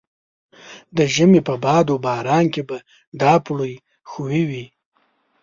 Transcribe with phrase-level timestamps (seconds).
[0.97, 2.77] د ژمي په باد و باران کې به
[3.21, 3.73] دا پوړۍ
[4.09, 4.65] ښویې وې.